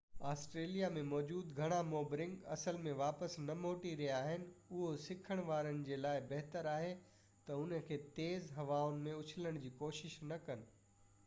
Australia 0.27 0.87
۾ 0.93 1.01
موجود 1.09 1.51
گهڻا 1.57 1.81
boomerang 1.91 2.47
اصل 2.55 2.79
م 2.79 2.95
واپس 3.01 3.35
نہ 3.43 3.57
موٽي 3.65 3.91
رهيا 3.99 4.15
آهن 4.21 4.47
اهو 4.47 4.89
سکڻ 5.05 5.43
وارن 5.51 5.83
جي 5.91 6.01
لاءِ 6.07 6.25
بهتر 6.33 6.71
آهي 6.73 6.91
تہ 7.51 7.63
ان 7.65 7.77
کي 7.93 8.03
تيز 8.19 8.51
هوائن 8.59 9.01
۾ 9.11 9.17
اُڇلڻ 9.21 9.63
جي 9.67 9.75
ڪوشش 9.85 10.21
نہ 10.35 10.45
ڪن 10.51 10.67